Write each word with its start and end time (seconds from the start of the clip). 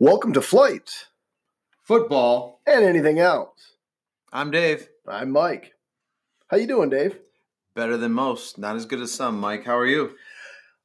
Welcome 0.00 0.32
to 0.34 0.40
Flights 0.42 1.06
Football. 1.82 2.60
and 2.66 2.84
anything 2.84 3.18
else. 3.18 3.72
I'm 4.32 4.50
Dave. 4.50 4.88
I'm 5.06 5.30
Mike. 5.30 5.72
How 6.48 6.56
you 6.56 6.66
doing, 6.66 6.90
Dave? 6.90 7.18
Better 7.74 7.96
than 7.96 8.12
most. 8.12 8.58
Not 8.58 8.76
as 8.76 8.86
good 8.86 9.00
as 9.00 9.12
some. 9.12 9.40
Mike, 9.40 9.64
how 9.64 9.76
are 9.76 9.86
you? 9.86 10.12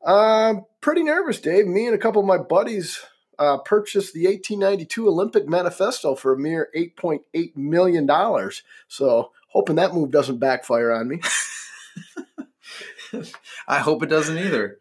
Um, 0.03 0.65
pretty 0.81 1.03
nervous, 1.03 1.39
Dave. 1.39 1.67
Me 1.67 1.85
and 1.85 1.95
a 1.95 1.99
couple 1.99 2.21
of 2.21 2.27
my 2.27 2.37
buddies 2.37 3.01
uh, 3.37 3.57
purchased 3.59 4.13
the 4.13 4.25
1892 4.25 5.07
Olympic 5.07 5.47
Manifesto 5.47 6.15
for 6.15 6.33
a 6.33 6.39
mere 6.39 6.69
8.8 6.75 7.55
million 7.55 8.05
dollars. 8.05 8.63
So, 8.87 9.31
hoping 9.49 9.75
that 9.75 9.93
move 9.93 10.11
doesn't 10.11 10.39
backfire 10.39 10.91
on 10.91 11.07
me. 11.07 11.19
I 13.67 13.79
hope 13.79 14.01
it 14.01 14.07
doesn't 14.09 14.37
either. 14.37 14.79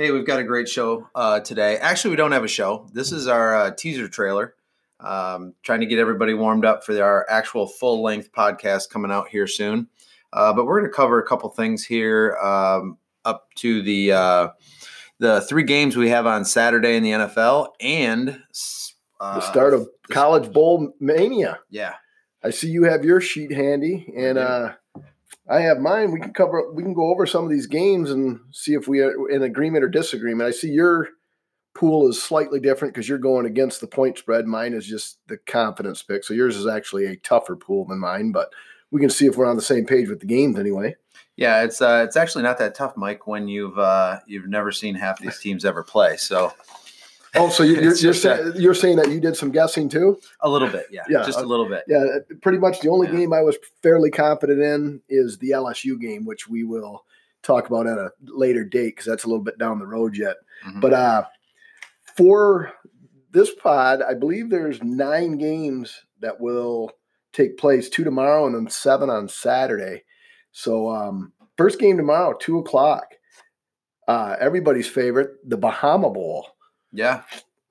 Hey, 0.00 0.12
we've 0.12 0.24
got 0.24 0.40
a 0.40 0.44
great 0.44 0.66
show 0.66 1.10
uh, 1.14 1.40
today. 1.40 1.76
Actually, 1.76 2.12
we 2.12 2.16
don't 2.16 2.32
have 2.32 2.42
a 2.42 2.48
show. 2.48 2.88
This 2.94 3.12
is 3.12 3.28
our 3.28 3.54
uh, 3.54 3.70
teaser 3.72 4.08
trailer. 4.08 4.54
Um, 4.98 5.52
trying 5.62 5.80
to 5.80 5.86
get 5.86 5.98
everybody 5.98 6.32
warmed 6.32 6.64
up 6.64 6.84
for 6.84 6.98
our 7.02 7.26
actual 7.28 7.66
full 7.66 8.02
length 8.02 8.32
podcast 8.32 8.88
coming 8.88 9.10
out 9.10 9.28
here 9.28 9.46
soon. 9.46 9.88
Uh, 10.32 10.54
but 10.54 10.64
we're 10.64 10.80
going 10.80 10.90
to 10.90 10.96
cover 10.96 11.20
a 11.20 11.26
couple 11.26 11.50
things 11.50 11.84
here 11.84 12.34
um, 12.42 12.96
up 13.26 13.48
to 13.56 13.82
the 13.82 14.12
uh, 14.12 14.48
the 15.18 15.42
three 15.42 15.64
games 15.64 15.98
we 15.98 16.08
have 16.08 16.26
on 16.26 16.46
Saturday 16.46 16.96
in 16.96 17.02
the 17.02 17.10
NFL 17.10 17.68
and 17.78 18.42
uh, 19.20 19.34
the 19.34 19.40
start 19.42 19.74
of 19.74 19.84
the- 19.84 20.14
College 20.14 20.50
Bowl 20.50 20.94
mania. 20.98 21.58
Yeah, 21.68 21.96
I 22.42 22.48
see 22.48 22.70
you 22.70 22.84
have 22.84 23.04
your 23.04 23.20
sheet 23.20 23.52
handy, 23.52 24.10
and 24.16 24.38
uh, 24.38 24.72
I 25.50 25.60
have 25.62 25.80
mine. 25.80 26.12
We 26.12 26.20
can 26.20 26.32
cover. 26.32 26.70
We 26.72 26.84
can 26.84 26.94
go 26.94 27.10
over 27.10 27.26
some 27.26 27.44
of 27.44 27.50
these 27.50 27.66
games 27.66 28.10
and 28.10 28.40
see 28.52 28.74
if 28.74 28.86
we 28.86 29.00
are 29.00 29.28
in 29.28 29.42
agreement 29.42 29.82
or 29.82 29.88
disagreement. 29.88 30.48
I 30.48 30.52
see 30.52 30.70
your 30.70 31.08
pool 31.74 32.08
is 32.08 32.22
slightly 32.22 32.60
different 32.60 32.94
because 32.94 33.08
you're 33.08 33.18
going 33.18 33.46
against 33.46 33.80
the 33.80 33.86
point 33.88 34.16
spread. 34.16 34.46
Mine 34.46 34.74
is 34.74 34.86
just 34.86 35.18
the 35.26 35.36
confidence 35.36 36.02
pick. 36.02 36.22
So 36.24 36.34
yours 36.34 36.56
is 36.56 36.68
actually 36.68 37.06
a 37.06 37.16
tougher 37.16 37.56
pool 37.56 37.84
than 37.84 37.98
mine, 37.98 38.30
but 38.30 38.52
we 38.92 39.00
can 39.00 39.10
see 39.10 39.26
if 39.26 39.36
we're 39.36 39.46
on 39.46 39.56
the 39.56 39.62
same 39.62 39.86
page 39.86 40.08
with 40.08 40.20
the 40.20 40.26
games 40.26 40.58
anyway. 40.58 40.94
yeah. 41.36 41.62
It's 41.62 41.82
uh, 41.82 42.04
it's 42.06 42.16
actually 42.16 42.44
not 42.44 42.58
that 42.58 42.76
tough, 42.76 42.96
Mike, 42.96 43.26
when 43.26 43.48
you've 43.48 43.78
uh, 43.78 44.20
you've 44.26 44.48
never 44.48 44.70
seen 44.70 44.94
half 44.94 45.18
these 45.18 45.40
teams 45.40 45.64
ever 45.64 45.82
play. 45.82 46.16
So 46.16 46.52
Oh, 47.36 47.48
so 47.48 47.62
you- 47.62 47.74
you're 47.80 47.94
you're, 47.96 48.14
saying, 48.14 48.52
you're 48.56 48.74
saying 48.74 48.96
that 48.96 49.10
you 49.10 49.20
did 49.20 49.36
some 49.36 49.50
guessing 49.50 49.88
too? 49.88 50.18
a 50.40 50.48
little 50.48 50.68
bit, 50.68 50.86
yeah, 50.90 51.02
Yeah, 51.08 51.24
just 51.24 51.38
uh, 51.38 51.44
a 51.44 51.46
little 51.46 51.68
bit. 51.68 51.84
Yeah, 51.86 52.04
pretty 52.42 52.58
much 52.58 52.80
the 52.80 52.88
only 52.90 53.08
Yeah. 53.08 53.16
game 53.16 53.32
I 53.32 53.40
was 53.42 53.56
fairly 53.82 54.10
confident 54.10 54.60
in 54.60 55.00
is 55.08 55.38
the 55.38 55.50
LSU 55.50 56.00
game, 56.00 56.24
which 56.24 56.48
we 56.48 56.64
will 56.64 57.04
talk 57.42 57.66
about 57.68 57.86
at 57.86 57.96
a 57.98 58.10
later 58.22 58.64
date 58.64 58.96
because 58.96 59.06
that's 59.06 59.24
a 59.24 59.28
little 59.28 59.42
bit 59.44 59.58
down 59.58 59.78
the 59.78 59.86
road 59.86 60.16
yet. 60.16 60.36
Mhm. 60.66 60.80
But 60.80 60.92
uh, 60.92 61.24
for 62.16 62.72
this 63.32 63.54
pod, 63.54 64.02
I 64.02 64.14
believe 64.14 64.50
there's 64.50 64.82
nine 64.82 65.38
games 65.38 66.02
that 66.20 66.40
will 66.40 66.90
take 67.32 67.56
place 67.58 67.88
two 67.88 68.04
tomorrow 68.04 68.46
and 68.46 68.54
then 68.54 68.68
seven 68.68 69.08
on 69.08 69.28
Saturday. 69.28 70.02
So 70.52 70.90
um, 70.90 71.32
first 71.56 71.78
game 71.78 71.96
tomorrow, 71.96 72.36
two 72.38 72.58
o'clock. 72.58 73.04
Uh, 74.08 74.34
everybody's 74.40 74.88
favorite, 74.88 75.36
the 75.48 75.56
Bahama 75.56 76.10
Bowl 76.10 76.48
yeah, 76.92 77.22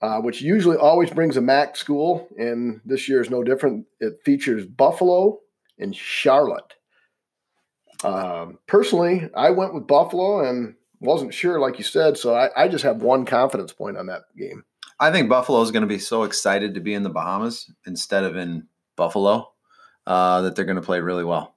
uh, 0.02 0.20
which 0.20 0.42
usually 0.42 0.78
always 0.78 1.10
brings 1.10 1.38
a 1.38 1.42
MAC 1.42 1.76
school, 1.76 2.28
and 2.38 2.82
this 2.86 3.10
year 3.10 3.22
is 3.22 3.30
no 3.30 3.44
different. 3.44 3.86
It 4.00 4.20
features 4.24 4.66
Buffalo 4.66 5.40
and 5.78 5.96
Charlotte. 5.96 6.74
Um, 8.04 8.60
personally, 8.68 9.30
I 9.36 9.50
went 9.50 9.74
with 9.74 9.88
Buffalo 9.88 10.48
and 10.48 10.76
wasn't 11.02 11.34
sure, 11.34 11.60
like 11.60 11.78
you 11.78 11.84
said, 11.84 12.18
so 12.18 12.36
I, 12.36 12.50
I 12.56 12.68
just 12.68 12.84
have 12.84 13.02
one 13.02 13.26
confidence 13.26 13.74
point 13.74 13.98
on 13.98 14.08
that 14.08 14.24
game. 14.38 14.64
I 15.00 15.12
think 15.12 15.30
Buffalo 15.30 15.62
is 15.62 15.72
going 15.72 15.82
to 15.82 15.88
be 15.88 16.00
so 16.00 16.24
excited 16.24 16.74
to 16.74 16.82
be 16.82 16.94
in 16.94 17.04
the 17.04 17.10
Bahamas 17.10 17.72
instead 17.86 18.24
of 18.24 18.36
in 18.36 18.68
Buffalo 18.98 19.52
uh, 20.06 20.42
that 20.42 20.56
they're 20.56 20.66
going 20.66 20.76
to 20.76 20.82
play 20.82 21.00
really 21.00 21.24
well. 21.24 21.56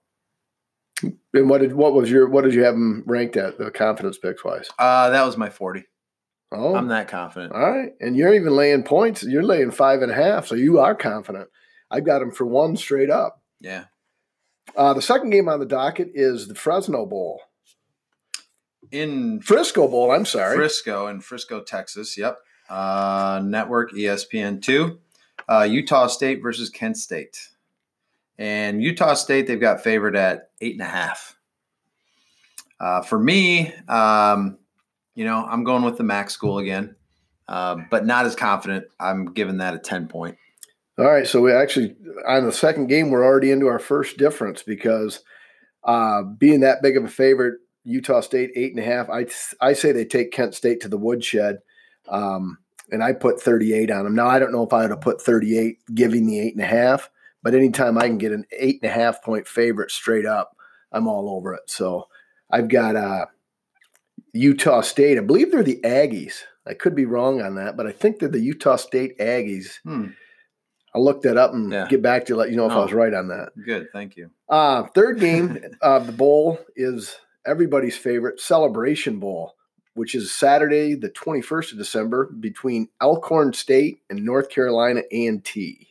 And 1.35 1.51
what 1.51 1.61
did 1.61 1.75
what 1.75 1.95
was 1.95 2.09
your 2.11 2.29
what 2.29 2.45
did 2.45 2.55
you 2.55 2.63
have 2.63 2.75
them 2.75 3.03
ranked 3.07 3.37
at 3.37 3.59
the 3.59 3.73
confidence 3.73 4.19
picks 4.19 4.45
wise? 4.45 4.69
Uh, 4.79 5.11
that 5.11 5.27
was 5.27 5.37
my 5.37 5.51
forty. 5.51 5.85
Oh, 6.55 6.75
I'm 6.75 6.89
that 6.89 7.09
confident. 7.09 7.53
all 7.53 7.61
right, 7.71 7.93
and 8.01 8.15
you're 8.17 8.35
even 8.35 8.55
laying 8.55 8.83
points. 8.83 9.23
You're 9.23 9.43
laying 9.43 9.71
five 9.71 10.03
and 10.03 10.13
a 10.13 10.15
half, 10.15 10.47
so 10.47 10.55
you 10.55 10.79
are 10.81 10.95
confident. 10.95 11.49
I've 11.91 12.05
got 12.05 12.19
them 12.21 12.31
for 12.31 12.45
one 12.47 12.77
straight 12.77 13.11
up. 13.11 13.43
Yeah, 13.61 13.85
Uh, 14.77 14.93
the 14.95 15.03
second 15.03 15.31
game 15.31 15.49
on 15.49 15.61
the 15.61 15.67
docket 15.67 16.11
is 16.15 16.49
the 16.49 16.55
Fresno 16.55 17.07
Bowl, 17.07 17.41
in 18.91 19.41
Frisco 19.41 19.89
Bowl. 19.89 20.11
I'm 20.11 20.25
sorry. 20.27 20.57
Frisco 20.57 21.07
in 21.09 21.21
Frisco, 21.21 21.63
Texas. 21.63 22.17
Yep. 22.19 22.39
Uh, 22.69 23.41
network 23.45 23.93
ESPN 23.93 24.61
two. 24.63 24.99
Uh, 25.49 25.63
Utah 25.69 26.07
State 26.07 26.43
versus 26.43 26.71
Kent 26.71 26.97
State. 26.97 27.49
And 28.39 28.83
Utah 28.83 29.15
State, 29.15 29.47
they've 29.47 29.61
got 29.61 29.83
favored 29.83 30.17
at 30.17 30.51
eight 30.61 30.73
and 30.73 30.83
a 30.83 30.87
half. 30.87 31.37
Uh, 32.81 33.03
for 33.03 33.19
me, 33.19 33.73
um, 33.89 34.59
you 35.15 35.25
know, 35.25 35.45
I'm 35.45 35.65
going 35.65 35.83
with 35.83 35.97
the 35.97 36.05
MAC 36.05 36.31
school 36.31 36.59
again, 36.59 36.97
uh, 37.49 37.77
but 37.91 38.07
not 38.07 38.27
as 38.27 38.35
confident. 38.35 38.87
I'm 38.99 39.33
giving 39.33 39.59
that 39.59 39.75
a 39.75 39.79
10 39.79 40.09
point. 40.09 40.37
All 40.99 41.11
right, 41.11 41.27
so 41.27 41.41
we 41.41 41.53
actually 41.53 41.97
on 42.29 42.45
the 42.45 42.53
second 42.53 42.89
game 42.89 43.11
we're 43.11 43.25
already 43.25 43.51
into 43.51 43.67
our 43.67 43.79
first 43.79 44.19
difference 44.19 44.63
because 44.63 45.21
uh, 45.85 46.23
being 46.23 46.61
that 46.61 46.83
big 46.83 46.99
of 46.99 47.05
a 47.05 47.09
favorite, 47.09 47.61
Utah 47.85 48.21
State 48.21 48.51
eight 48.55 48.73
and 48.73 48.79
a 48.81 48.85
half. 48.85 49.09
I 49.09 49.27
I 49.61 49.73
say 49.73 49.93
they 49.93 50.05
take 50.05 50.33
Kent 50.33 50.55
State 50.55 50.81
to 50.81 50.89
the 50.89 50.99
woodshed, 50.99 51.59
um, 52.09 52.59
and 52.91 53.03
I 53.03 53.15
put 53.15 53.41
thirty 53.41 53.73
eight 53.73 53.91
on 53.91 54.05
them. 54.05 54.15
Now 54.15 54.29
I 54.29 54.39
don't 54.39 54.53
know 54.53 54.65
if 54.65 54.73
I 54.75 54.83
would 54.83 54.91
have 54.91 55.01
put 55.01 55.21
thirty 55.21 55.59
eight, 55.59 55.79
giving 55.95 56.27
the 56.27 56.39
eight 56.39 56.55
and 56.55 56.63
a 56.63 56.67
half, 56.67 57.11
but 57.43 57.55
anytime 57.55 57.97
I 57.97 58.07
can 58.07 58.19
get 58.19 58.33
an 58.33 58.45
eight 58.57 58.81
and 58.83 58.91
a 58.91 58.95
half 58.95 59.23
point 59.23 59.49
favorite 59.49 59.91
straight 59.91 60.27
up, 60.27 60.57
I'm 60.93 61.09
all 61.09 61.31
over 61.31 61.55
it. 61.55 61.63
So 61.67 62.09
I've 62.51 62.69
got 62.69 62.97
uh, 62.97 63.27
Utah 64.33 64.81
State. 64.81 65.19
I 65.19 65.21
believe 65.21 65.51
they're 65.51 65.63
the 65.63 65.81
Aggies. 65.85 66.43
I 66.67 66.75
could 66.75 66.95
be 66.95 67.05
wrong 67.07 67.43
on 67.43 67.57
that, 67.57 67.77
but 67.77 67.87
I 67.87 67.93
think 67.93 68.19
they're 68.19 68.29
the 68.29 68.39
Utah 68.41 68.77
State 68.77 69.19
Aggies. 69.19 69.79
Hmm, 69.85 70.09
I'll 70.95 71.05
look 71.05 71.23
that 71.23 71.37
up 71.37 71.53
and 71.53 71.71
Yeah. 71.73 71.87
get 71.89 72.03
back 72.03 72.25
to 72.27 72.33
you, 72.33 72.37
let 72.37 72.51
you 72.51 72.57
know 72.57 72.67
if 72.67 72.73
I 72.73 72.81
was 72.83 72.93
right 72.93 73.13
on 73.15 73.29
that. 73.29 73.51
good. 73.65 73.89
Thank 73.93 74.17
you. 74.17 74.31
Uh, 74.49 74.85
third 74.95 75.19
game 75.21 75.59
of 75.83 76.07
the 76.07 76.13
bowl 76.13 76.59
is 76.77 77.17
everybody's 77.47 77.97
favorite 77.97 78.41
Celebration 78.41 79.19
Bowl, 79.19 79.55
which 79.95 80.15
is 80.15 80.33
Saturday, 80.33 80.95
the 80.95 81.09
21st 81.11 81.73
of 81.73 81.79
December, 81.79 82.27
between 82.39 82.89
Alcorn 83.03 83.53
State 83.53 84.01
and 84.11 84.25
North 84.25 84.49
Carolina 84.51 85.03
A&T. 85.11 85.89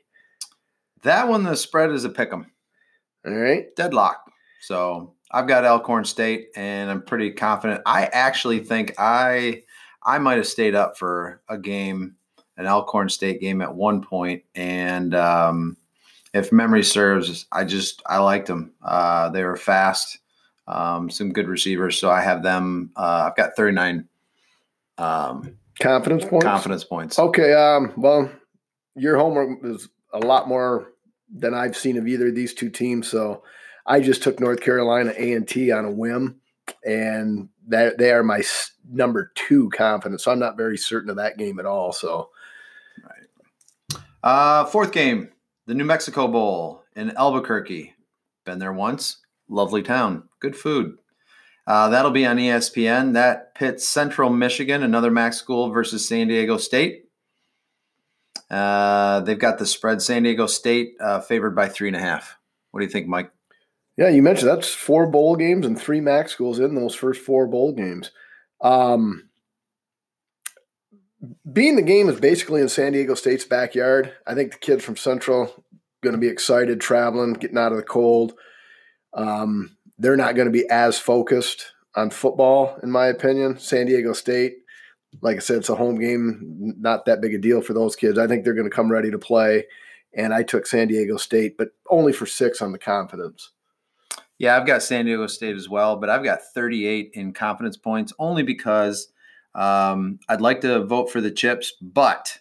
That 1.04 1.28
one, 1.28 1.44
the 1.44 1.56
spread 1.56 1.92
is 1.92 2.06
a 2.06 2.10
pick 2.10 2.32
'em. 2.32 2.52
All 3.26 3.34
right. 3.34 3.76
deadlock. 3.76 4.22
So 4.62 5.16
I've 5.32 5.48
got 5.48 5.66
Alcorn 5.66 6.06
State, 6.06 6.50
and 6.56 6.92
I'm 6.92 7.02
pretty 7.02 7.32
confident. 7.32 7.82
I 7.86 8.06
actually 8.06 8.60
think 8.60 8.94
I 8.98 9.64
I 10.04 10.20
might 10.20 10.38
have 10.38 10.48
stayed 10.48 10.76
up 10.76 10.98
for 10.98 11.42
a 11.48 11.58
game, 11.58 12.16
an 12.58 12.68
Alcorn 12.68 13.10
State 13.10 13.40
game 13.40 13.62
at 13.62 13.74
one 13.74 14.02
point, 14.02 14.44
and 14.56 15.16
um, 15.16 15.78
if 16.34 16.52
memory 16.52 16.84
serves, 16.84 17.46
I 17.52 17.64
just 17.64 18.02
I 18.06 18.18
liked 18.20 18.48
them. 18.48 18.74
Uh, 18.84 19.30
they 19.30 19.44
were 19.44 19.58
fast, 19.58 20.20
um, 20.68 21.10
some 21.10 21.32
good 21.32 21.48
receivers. 21.48 21.98
So 21.98 22.10
I 22.10 22.22
have 22.22 22.44
them. 22.44 22.92
Uh, 22.96 23.30
I've 23.30 23.36
got 23.36 23.56
39 23.56 24.08
um, 24.98 25.58
Confidence 25.80 26.26
points. 26.26 26.46
confidence 26.46 26.84
points. 26.84 27.20
Okay. 27.20 27.54
Um, 27.54 27.94
well, 27.98 28.30
your 28.96 29.18
homework 29.18 29.60
is 29.64 29.90
a 30.14 30.20
lot 30.20 30.48
more 30.48 30.94
than 31.34 31.54
I've 31.54 31.78
seen 31.78 31.98
of 31.98 32.08
either 32.08 32.28
of 32.28 32.36
these 32.36 32.54
two 32.54 32.70
teams. 32.70 33.08
So 33.08 33.44
I 33.86 34.00
just 34.00 34.24
took 34.24 34.40
North 34.40 34.62
Carolina 34.62 35.14
A&T 35.18 35.72
on 35.72 35.86
a 35.86 35.92
whim, 35.92 36.40
and 36.86 37.50
that 37.68 37.98
they 37.98 38.12
are 38.12 38.24
my 38.24 38.44
number 38.90 39.32
two 39.36 39.70
confidence. 39.70 40.24
So 40.24 40.32
I'm 40.32 40.40
not 40.40 40.58
very 40.58 40.78
certain 40.78 41.10
of 41.10 41.16
that 41.18 41.38
game 41.38 41.60
at 41.60 41.66
all. 41.66 41.92
So 41.92 42.30
Uh, 44.24 44.66
fourth 44.66 44.92
game, 44.92 45.30
the 45.66 45.74
New 45.74 45.84
Mexico 45.84 46.28
Bowl 46.28 46.84
in 46.96 47.16
Albuquerque. 47.18 47.96
Been 48.46 48.60
there 48.60 48.74
once. 48.74 49.18
Lovely 49.50 49.82
town. 49.82 50.30
Good 50.40 50.56
food. 50.56 50.98
Uh, 51.66 51.90
that'll 51.90 52.12
be 52.12 52.26
on 52.26 52.38
ESPN. 52.38 53.14
That 53.14 53.56
pits 53.56 53.88
Central 53.88 54.30
Michigan, 54.30 54.84
another 54.84 55.12
MAC 55.12 55.34
school, 55.34 55.72
versus 55.72 56.08
San 56.08 56.28
Diego 56.28 56.58
State. 56.58 57.06
Uh, 58.50 59.22
they've 59.22 59.40
got 59.40 59.58
the 59.58 59.66
spread. 59.66 60.02
San 60.02 60.24
Diego 60.24 60.46
State 60.46 60.94
uh, 61.00 61.22
favored 61.22 61.56
by 61.56 61.68
three 61.68 61.88
and 61.88 61.98
a 61.98 62.02
half. 62.02 62.38
What 62.72 62.82
do 62.82 62.86
you 62.86 62.92
think, 62.92 63.08
Mike? 63.08 63.32
Yeah, 63.98 64.10
you 64.10 64.22
mentioned 64.22 64.50
that's 64.50 64.74
four 64.74 65.08
bowl 65.08 65.36
games 65.36 65.66
and 65.66 65.80
three 65.80 66.02
MAC 66.02 66.30
schools 66.30 66.60
in 66.60 66.76
those 66.76 66.96
first 66.96 67.22
four 67.22 67.48
bowl 67.48 67.74
games. 67.74 68.12
Um, 68.62 69.30
being 71.52 71.76
the 71.76 71.82
game 71.82 72.10
is 72.10 72.20
basically 72.20 72.62
in 72.62 72.70
San 72.70 72.94
Diego 72.94 73.14
State's 73.14 73.46
backyard, 73.46 74.14
I 74.26 74.34
think 74.34 74.54
the 74.54 74.58
kids 74.60 74.84
from 74.84 74.98
Central 74.98 75.64
going 76.02 76.16
to 76.16 76.20
be 76.20 76.28
excited 76.28 76.82
traveling, 76.82 77.34
getting 77.34 77.58
out 77.58 77.72
of 77.72 77.78
the 77.78 77.84
cold. 77.84 78.34
Um, 79.14 79.78
they're 79.98 80.18
not 80.18 80.36
going 80.36 80.48
to 80.48 80.52
be 80.52 80.68
as 80.70 80.98
focused 80.98 81.74
on 81.96 82.10
football, 82.10 82.78
in 82.82 82.92
my 82.92 83.08
opinion. 83.08 83.60
San 83.60 83.86
Diego 83.86 84.14
State, 84.14 84.56
like 85.22 85.38
I 85.38 85.40
said, 85.40 85.58
it's 85.58 85.70
a 85.70 85.76
home 85.76 86.00
game, 86.00 86.76
not 86.80 87.06
that 87.06 87.22
big 87.22 87.36
a 87.36 87.38
deal 87.38 87.62
for 87.62 87.74
those 87.74 87.96
kids. 87.96 88.18
I 88.18 88.28
think 88.28 88.44
they're 88.44 88.56
going 88.56 88.70
to 88.70 88.76
come 88.76 88.92
ready 88.92 89.12
to 89.12 89.20
play. 89.20 89.66
And 90.14 90.34
I 90.34 90.44
took 90.44 90.66
San 90.66 90.88
Diego 90.88 91.18
State, 91.18 91.56
but 91.58 91.70
only 91.90 92.14
for 92.14 92.26
six 92.26 92.62
on 92.62 92.72
the 92.72 92.80
confidence. 92.80 93.52
Yeah, 94.42 94.58
I've 94.58 94.66
got 94.66 94.82
San 94.82 95.06
Diego 95.06 95.28
State 95.28 95.56
as 95.56 95.70
well, 95.70 95.98
but 95.98 96.10
I've 96.10 96.24
got 96.24 96.42
38 96.42 97.12
in 97.14 97.32
confidence 97.32 97.78
points 97.78 98.12
only 98.18 98.42
because 98.42 99.10
um, 99.54 100.18
I'd 100.30 100.42
like 100.42 100.62
to 100.62 100.84
vote 100.84 101.12
for 101.12 101.22
the 101.22 101.30
chips, 101.30 101.74
but 101.80 102.40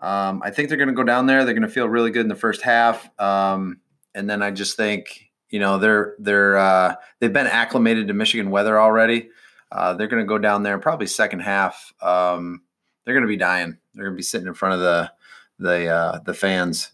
um, 0.00 0.42
I 0.44 0.50
think 0.50 0.68
they're 0.68 0.76
going 0.76 0.88
to 0.88 0.92
go 0.92 1.04
down 1.04 1.26
there. 1.26 1.44
They're 1.44 1.54
going 1.54 1.62
to 1.62 1.68
feel 1.68 1.88
really 1.88 2.10
good 2.10 2.22
in 2.22 2.28
the 2.28 2.34
first 2.34 2.62
half, 2.62 3.08
um, 3.20 3.80
and 4.12 4.28
then 4.28 4.42
I 4.42 4.50
just 4.50 4.76
think 4.76 5.30
you 5.48 5.60
know 5.60 5.78
they're 5.78 6.16
they're 6.18 6.56
uh, 6.56 6.96
they've 7.20 7.32
been 7.32 7.46
acclimated 7.46 8.08
to 8.08 8.12
Michigan 8.12 8.50
weather 8.50 8.80
already. 8.80 9.28
Uh, 9.70 9.94
they're 9.94 10.08
going 10.08 10.24
to 10.24 10.28
go 10.28 10.38
down 10.38 10.64
there 10.64 10.78
probably 10.78 11.06
second 11.06 11.42
half. 11.42 11.92
Um, 12.02 12.62
they're 13.04 13.14
going 13.14 13.22
to 13.22 13.28
be 13.28 13.36
dying. 13.36 13.78
They're 13.94 14.06
going 14.06 14.16
to 14.16 14.18
be 14.18 14.24
sitting 14.24 14.48
in 14.48 14.54
front 14.54 14.74
of 14.74 14.80
the 14.80 15.12
the 15.60 15.86
uh, 15.90 16.18
the 16.26 16.34
fans. 16.34 16.90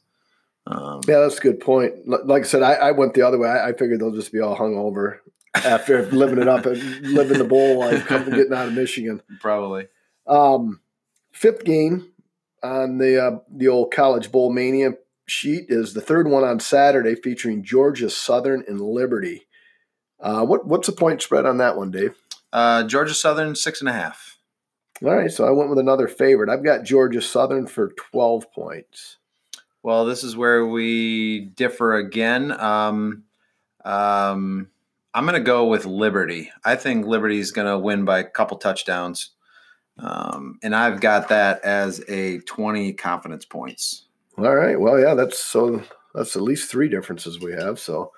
Um, 0.66 1.00
yeah, 1.08 1.20
that's 1.20 1.38
a 1.38 1.42
good 1.42 1.60
point. 1.60 2.06
Like 2.06 2.42
I 2.42 2.46
said, 2.46 2.62
I, 2.62 2.74
I 2.74 2.90
went 2.92 3.14
the 3.14 3.22
other 3.22 3.38
way. 3.38 3.48
I, 3.48 3.70
I, 3.70 3.72
figured 3.72 4.00
they'll 4.00 4.12
just 4.12 4.32
be 4.32 4.40
all 4.40 4.54
hung 4.54 4.76
over 4.76 5.20
after 5.54 6.06
living 6.12 6.38
it 6.38 6.46
up 6.46 6.66
and 6.66 6.80
living 7.08 7.38
the 7.38 7.44
bowl 7.44 7.80
life, 7.80 8.06
coming 8.06 8.30
getting 8.30 8.52
out 8.52 8.68
of 8.68 8.74
Michigan. 8.74 9.20
Probably. 9.40 9.88
Um, 10.26 10.80
fifth 11.32 11.64
game 11.64 12.12
on 12.62 12.98
the 12.98 13.22
uh, 13.22 13.38
the 13.50 13.68
old 13.68 13.92
college 13.92 14.30
bowl 14.30 14.52
mania 14.52 14.92
sheet 15.26 15.66
is 15.68 15.94
the 15.94 16.00
third 16.00 16.28
one 16.28 16.44
on 16.44 16.60
Saturday, 16.60 17.16
featuring 17.16 17.64
Georgia 17.64 18.08
Southern 18.08 18.64
and 18.68 18.80
Liberty. 18.80 19.48
Uh, 20.20 20.44
what 20.44 20.66
what's 20.66 20.86
the 20.86 20.92
point 20.92 21.22
spread 21.22 21.44
on 21.44 21.58
that 21.58 21.76
one, 21.76 21.90
Dave? 21.90 22.14
Uh, 22.52 22.84
Georgia 22.84 23.14
Southern 23.14 23.56
six 23.56 23.80
and 23.80 23.88
a 23.88 23.92
half. 23.92 24.38
All 25.02 25.16
right, 25.16 25.32
so 25.32 25.44
I 25.44 25.50
went 25.50 25.70
with 25.70 25.80
another 25.80 26.06
favorite. 26.06 26.48
I've 26.48 26.62
got 26.62 26.84
Georgia 26.84 27.20
Southern 27.20 27.66
for 27.66 27.88
twelve 27.88 28.52
points. 28.52 29.16
Well, 29.82 30.04
this 30.04 30.22
is 30.22 30.36
where 30.36 30.66
we 30.66 31.40
differ 31.40 31.96
again. 31.96 32.52
Um, 32.52 33.24
um, 33.84 34.68
I'm 35.14 35.24
going 35.24 35.34
to 35.34 35.44
go 35.44 35.66
with 35.66 35.84
Liberty. 35.84 36.50
I 36.64 36.76
think 36.76 37.04
Liberty 37.04 37.38
is 37.38 37.50
going 37.52 37.66
to 37.66 37.78
win 37.78 38.04
by 38.04 38.20
a 38.20 38.24
couple 38.24 38.58
touchdowns. 38.58 39.30
Um, 39.98 40.58
and 40.62 40.74
I've 40.74 41.00
got 41.00 41.28
that 41.28 41.62
as 41.64 42.02
a 42.08 42.38
20 42.40 42.94
confidence 42.94 43.44
points. 43.44 44.06
All 44.38 44.54
right. 44.54 44.80
Well, 44.80 44.98
yeah, 44.98 45.14
that's 45.14 45.38
so 45.38 45.82
that's 46.14 46.36
at 46.36 46.42
least 46.42 46.70
three 46.70 46.88
differences 46.88 47.40
we 47.40 47.52
have. 47.52 47.78
So 47.78 48.12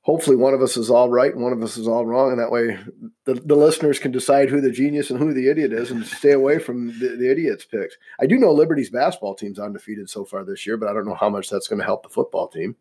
hopefully 0.00 0.36
one 0.36 0.54
of 0.54 0.62
us 0.62 0.76
is 0.76 0.90
all 0.90 1.10
right 1.10 1.32
and 1.32 1.42
one 1.42 1.52
of 1.52 1.62
us 1.62 1.76
is 1.76 1.86
all 1.86 2.06
wrong. 2.06 2.30
And 2.30 2.40
that 2.40 2.50
way 2.50 2.78
the, 3.26 3.34
the 3.34 3.56
listeners 3.56 3.98
can 3.98 4.12
decide 4.12 4.48
who 4.48 4.60
the 4.60 4.70
genius 4.70 5.10
and 5.10 5.18
who 5.18 5.34
the 5.34 5.50
idiot 5.50 5.72
is 5.72 5.90
and 5.90 6.06
stay 6.06 6.30
away 6.30 6.58
from 6.58 6.98
the, 6.98 7.16
the 7.18 7.30
idiot's 7.30 7.64
picks. 7.64 7.96
I 8.20 8.26
do 8.26 8.38
know 8.38 8.52
Liberty's 8.52 8.90
basketball 8.90 9.34
team's 9.34 9.58
undefeated 9.58 10.08
so 10.08 10.24
far 10.24 10.44
this 10.44 10.64
year, 10.64 10.76
but 10.76 10.88
I 10.88 10.92
don't 10.92 11.06
know 11.06 11.14
how 11.14 11.28
much 11.28 11.50
that's 11.50 11.66
going 11.66 11.80
to 11.80 11.84
help 11.84 12.04
the 12.04 12.08
football 12.08 12.48
team. 12.48 12.76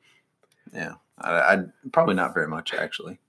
Yeah. 0.71 0.93
I, 1.17 1.31
I 1.31 1.63
probably 1.91 2.15
not 2.15 2.33
very 2.33 2.47
much 2.47 2.73
actually. 2.73 3.19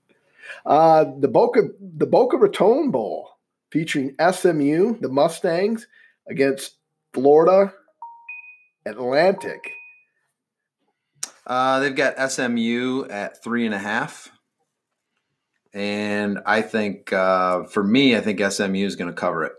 Uh, 0.65 1.05
the 1.19 1.27
Boca 1.27 1.63
the 1.79 2.05
Boca 2.05 2.37
Raton 2.37 2.91
Bowl 2.91 3.31
featuring 3.71 4.15
SMU, 4.19 4.99
the 4.99 5.09
Mustangs, 5.09 5.87
against 6.29 6.75
Florida 7.13 7.73
Atlantic. 8.85 9.71
Uh, 11.45 11.79
they've 11.79 11.95
got 11.95 12.31
SMU 12.31 13.05
at 13.09 13.43
three 13.43 13.65
and 13.65 13.73
a 13.73 13.79
half. 13.79 14.29
And 15.73 16.39
I 16.45 16.61
think 16.61 17.11
uh, 17.13 17.63
for 17.65 17.83
me, 17.83 18.15
I 18.15 18.21
think 18.21 18.39
SMU 18.39 18.85
is 18.85 18.95
going 18.95 19.13
to 19.13 19.19
cover 19.19 19.43
it. 19.43 19.53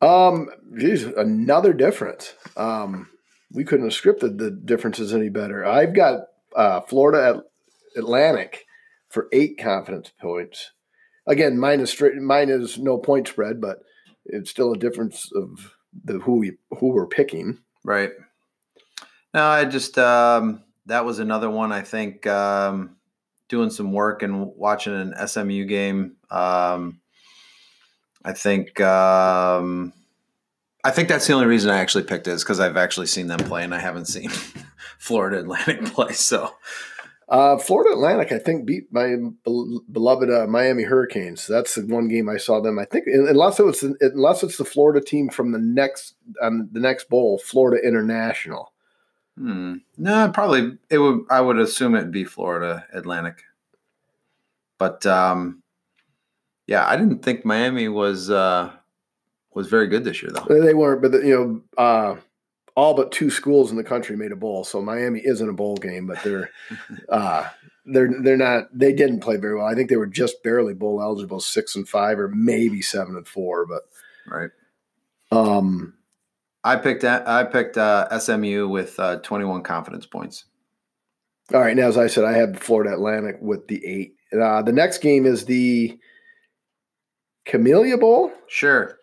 Um, 0.00 0.48
geez, 0.78 1.04
another 1.04 1.72
difference. 1.72 2.34
Um, 2.56 3.08
we 3.52 3.64
couldn't 3.64 3.90
have 3.90 4.00
scripted 4.00 4.38
the 4.38 4.50
differences 4.50 5.12
any 5.12 5.28
better. 5.28 5.64
I've 5.64 5.94
got 5.94 6.20
uh, 6.56 6.80
Florida 6.82 7.42
Atlantic 7.96 8.66
for 9.08 9.28
eight 9.32 9.58
confidence 9.58 10.10
points. 10.20 10.70
Again, 11.26 11.58
mine 11.58 11.80
is 11.80 11.90
straight, 11.90 12.14
mine 12.16 12.48
is 12.48 12.78
no 12.78 12.98
point 12.98 13.28
spread, 13.28 13.60
but 13.60 13.80
it's 14.24 14.50
still 14.50 14.72
a 14.72 14.78
difference 14.78 15.30
of 15.34 15.74
the 16.04 16.20
who 16.20 16.38
we 16.38 16.52
who 16.78 16.88
we're 16.88 17.06
picking. 17.06 17.58
Right. 17.84 18.10
No, 19.34 19.44
I 19.44 19.64
just 19.64 19.98
um, 19.98 20.62
that 20.86 21.04
was 21.04 21.18
another 21.18 21.50
one. 21.50 21.72
I 21.72 21.82
think 21.82 22.26
um, 22.26 22.96
doing 23.50 23.68
some 23.68 23.92
work 23.92 24.22
and 24.22 24.46
watching 24.56 24.94
an 24.94 25.14
SMU 25.26 25.66
game. 25.66 26.16
Um, 26.30 27.00
I 28.24 28.32
think 28.32 28.80
um, 28.80 29.92
I 30.82 30.90
think 30.90 31.08
that's 31.08 31.26
the 31.26 31.34
only 31.34 31.46
reason 31.46 31.70
I 31.70 31.78
actually 31.78 32.04
picked 32.04 32.28
it 32.28 32.32
is 32.32 32.42
because 32.42 32.60
I've 32.60 32.78
actually 32.78 33.06
seen 33.06 33.26
them 33.26 33.40
play 33.40 33.64
and 33.64 33.74
I 33.74 33.80
haven't 33.80 34.06
seen 34.06 34.30
Florida 34.98 35.40
Atlantic 35.40 35.84
play. 35.92 36.12
So 36.12 36.54
uh, 37.28 37.58
Florida 37.58 37.92
Atlantic, 37.92 38.32
I 38.32 38.38
think, 38.38 38.66
beat 38.66 38.92
my 38.92 39.16
beloved 39.44 40.30
uh, 40.30 40.46
Miami 40.46 40.84
Hurricanes. 40.84 41.46
That's 41.46 41.74
the 41.74 41.86
one 41.86 42.08
game 42.08 42.28
I 42.28 42.36
saw 42.36 42.60
them. 42.60 42.78
I 42.78 42.84
think 42.84 43.04
unless 43.06 43.58
it 43.58 43.64
was 43.66 43.82
unless 43.82 44.42
it's 44.42 44.58
the 44.58 44.64
Florida 44.64 45.04
team 45.04 45.28
from 45.28 45.52
the 45.52 45.58
next 45.58 46.14
um, 46.40 46.68
the 46.72 46.80
next 46.80 47.08
bowl, 47.08 47.38
Florida 47.38 47.86
International. 47.86 48.72
Hmm. 49.40 49.76
No, 49.96 50.30
probably 50.34 50.76
it 50.90 50.98
would. 50.98 51.24
I 51.30 51.40
would 51.40 51.58
assume 51.58 51.94
it'd 51.94 52.12
be 52.12 52.24
Florida 52.24 52.84
Atlantic. 52.92 53.44
But 54.76 55.06
um, 55.06 55.62
yeah, 56.66 56.86
I 56.86 56.96
didn't 56.96 57.22
think 57.22 57.46
Miami 57.46 57.88
was 57.88 58.28
uh, 58.28 58.70
was 59.54 59.68
very 59.68 59.86
good 59.86 60.04
this 60.04 60.22
year, 60.22 60.30
though. 60.30 60.60
They 60.60 60.74
weren't, 60.74 61.00
but 61.00 61.12
the, 61.12 61.18
you 61.20 61.64
know, 61.76 61.82
uh, 61.82 62.16
all 62.74 62.92
but 62.92 63.12
two 63.12 63.30
schools 63.30 63.70
in 63.70 63.78
the 63.78 63.84
country 63.84 64.14
made 64.14 64.30
a 64.30 64.36
bowl. 64.36 64.62
So 64.64 64.82
Miami 64.82 65.20
isn't 65.24 65.48
a 65.48 65.54
bowl 65.54 65.76
game, 65.78 66.06
but 66.06 66.22
they're 66.22 66.50
uh, 67.08 67.48
they're 67.86 68.10
they're 68.20 68.36
not. 68.36 68.64
They 68.78 68.92
didn't 68.92 69.20
play 69.20 69.36
very 69.38 69.56
well. 69.56 69.66
I 69.66 69.74
think 69.74 69.88
they 69.88 69.96
were 69.96 70.06
just 70.06 70.42
barely 70.42 70.74
bowl 70.74 71.00
eligible, 71.00 71.40
six 71.40 71.76
and 71.76 71.88
five, 71.88 72.18
or 72.18 72.28
maybe 72.28 72.82
seven 72.82 73.16
and 73.16 73.26
four. 73.26 73.64
But 73.64 73.82
right. 74.26 74.50
Um, 75.32 75.94
I 76.62 76.76
picked 76.76 77.04
I 77.04 77.44
picked 77.44 77.78
uh, 77.78 78.18
SMU 78.18 78.68
with 78.68 78.98
uh, 78.98 79.16
21 79.20 79.62
confidence 79.62 80.06
points. 80.06 80.44
All 81.52 81.60
right, 81.60 81.76
now 81.76 81.88
as 81.88 81.96
I 81.96 82.06
said, 82.06 82.24
I 82.24 82.34
have 82.34 82.58
Florida 82.58 82.92
Atlantic 82.92 83.36
with 83.40 83.66
the 83.66 83.84
eight. 83.84 84.14
Uh, 84.32 84.62
the 84.62 84.72
next 84.72 84.98
game 84.98 85.26
is 85.26 85.46
the 85.46 85.98
Camellia 87.44 87.98
Bowl. 87.98 88.32
Sure. 88.46 88.98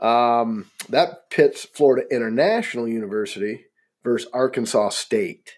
Um, 0.00 0.70
that 0.90 1.30
pits 1.30 1.64
Florida 1.64 2.06
International 2.10 2.86
University 2.86 3.64
versus 4.02 4.28
Arkansas 4.34 4.90
State. 4.90 5.54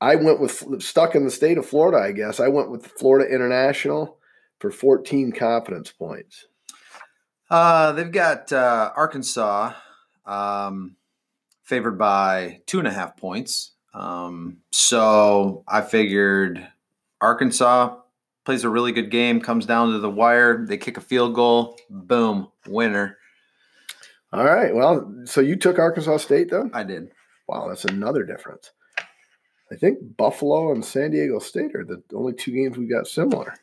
I 0.00 0.16
went 0.16 0.40
with 0.40 0.82
stuck 0.82 1.14
in 1.14 1.24
the 1.24 1.30
state 1.30 1.56
of 1.56 1.64
Florida. 1.64 1.98
I 1.98 2.12
guess 2.12 2.40
I 2.40 2.48
went 2.48 2.70
with 2.70 2.86
Florida 2.86 3.32
International 3.32 4.18
for 4.58 4.70
14 4.70 5.32
confidence 5.32 5.90
points. 5.90 6.46
Uh, 7.48 7.92
they've 7.92 8.12
got 8.12 8.52
uh, 8.52 8.92
Arkansas 8.94 9.72
um, 10.26 10.96
favored 11.62 11.98
by 11.98 12.60
two 12.66 12.78
and 12.78 12.88
a 12.88 12.92
half 12.92 13.16
points. 13.16 13.72
Um, 13.94 14.58
so 14.70 15.64
I 15.66 15.80
figured 15.80 16.66
Arkansas 17.20 17.96
plays 18.44 18.64
a 18.64 18.68
really 18.68 18.92
good 18.92 19.10
game, 19.10 19.40
comes 19.40 19.66
down 19.66 19.92
to 19.92 19.98
the 19.98 20.10
wire. 20.10 20.64
They 20.66 20.76
kick 20.76 20.96
a 20.96 21.00
field 21.00 21.34
goal, 21.34 21.78
boom, 21.90 22.48
winner. 22.66 23.18
All 24.32 24.44
right. 24.44 24.74
Well, 24.74 25.22
so 25.24 25.40
you 25.40 25.56
took 25.56 25.78
Arkansas 25.78 26.18
State 26.18 26.50
though? 26.50 26.70
I 26.72 26.84
did. 26.84 27.10
Wow, 27.48 27.68
that's 27.68 27.84
another 27.84 28.24
difference. 28.24 28.70
I 29.70 29.74
think 29.74 29.98
Buffalo 30.16 30.72
and 30.72 30.84
San 30.84 31.10
Diego 31.10 31.38
State 31.38 31.74
are 31.74 31.84
the 31.84 32.02
only 32.14 32.34
two 32.34 32.52
games 32.52 32.76
we 32.76 32.86
got 32.86 33.06
similar. 33.06 33.54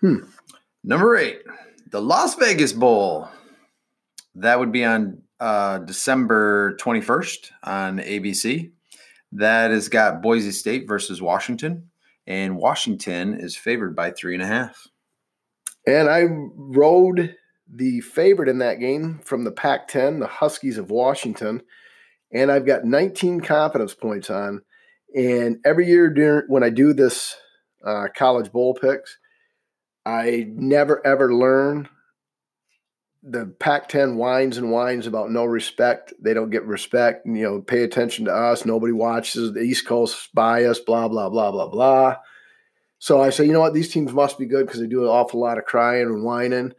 Hmm. 0.00 0.18
Number 0.84 1.16
eight 1.16 1.42
the 1.90 2.00
Las 2.00 2.34
Vegas 2.34 2.72
Bowl. 2.72 3.28
That 4.40 4.58
would 4.58 4.72
be 4.72 4.84
on 4.84 5.22
uh, 5.40 5.78
December 5.78 6.76
21st 6.76 7.50
on 7.64 7.98
ABC. 7.98 8.70
That 9.32 9.70
has 9.70 9.88
got 9.88 10.22
Boise 10.22 10.52
State 10.52 10.86
versus 10.86 11.20
Washington, 11.20 11.90
and 12.26 12.56
Washington 12.56 13.34
is 13.34 13.56
favored 13.56 13.96
by 13.96 14.10
three 14.10 14.34
and 14.34 14.42
a 14.42 14.46
half. 14.46 14.86
And 15.86 16.08
I 16.08 16.24
rode 16.54 17.34
the 17.72 18.00
favorite 18.00 18.48
in 18.48 18.58
that 18.58 18.80
game 18.80 19.20
from 19.24 19.44
the 19.44 19.50
Pac 19.50 19.88
10, 19.88 20.20
the 20.20 20.26
Huskies 20.26 20.78
of 20.78 20.90
Washington. 20.90 21.62
And 22.32 22.50
I've 22.50 22.66
got 22.66 22.84
19 22.84 23.40
confidence 23.40 23.94
points 23.94 24.30
on. 24.30 24.62
And 25.14 25.58
every 25.64 25.86
year 25.86 26.10
during, 26.10 26.44
when 26.48 26.62
I 26.62 26.70
do 26.70 26.92
this 26.92 27.34
uh, 27.84 28.06
college 28.14 28.52
bowl 28.52 28.74
picks, 28.74 29.18
I 30.06 30.46
never 30.50 31.04
ever 31.06 31.34
learn. 31.34 31.88
The 33.30 33.46
Pac 33.58 33.88
10 33.88 34.16
whines 34.16 34.56
and 34.56 34.70
whines 34.70 35.06
about 35.06 35.30
no 35.30 35.44
respect. 35.44 36.12
They 36.20 36.34
don't 36.34 36.50
get 36.50 36.64
respect. 36.64 37.26
You 37.26 37.42
know, 37.42 37.60
pay 37.60 37.82
attention 37.82 38.24
to 38.24 38.34
us. 38.34 38.64
Nobody 38.64 38.92
watches 38.92 39.52
the 39.52 39.60
East 39.60 39.86
Coast 39.86 40.34
bias, 40.34 40.78
blah, 40.78 41.08
blah, 41.08 41.28
blah, 41.28 41.50
blah, 41.50 41.68
blah. 41.68 42.16
So 42.98 43.20
I 43.20 43.30
say, 43.30 43.44
you 43.44 43.52
know 43.52 43.60
what? 43.60 43.74
These 43.74 43.92
teams 43.92 44.12
must 44.12 44.38
be 44.38 44.46
good 44.46 44.66
because 44.66 44.80
they 44.80 44.86
do 44.86 45.02
an 45.02 45.08
awful 45.08 45.40
lot 45.40 45.58
of 45.58 45.64
crying 45.64 46.06
and 46.06 46.24
whining. 46.24 46.72